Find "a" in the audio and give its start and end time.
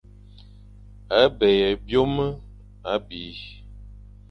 1.19-1.21